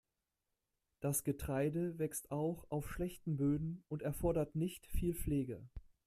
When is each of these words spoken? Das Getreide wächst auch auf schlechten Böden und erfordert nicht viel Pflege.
Das 0.99 1.23
Getreide 1.23 1.99
wächst 1.99 2.31
auch 2.31 2.65
auf 2.71 2.89
schlechten 2.91 3.37
Böden 3.37 3.83
und 3.87 4.01
erfordert 4.01 4.55
nicht 4.55 4.87
viel 4.87 5.13
Pflege. 5.13 5.61